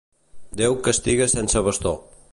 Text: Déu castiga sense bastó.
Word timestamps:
Déu 0.61 0.77
castiga 0.87 1.31
sense 1.37 1.65
bastó. 1.69 1.93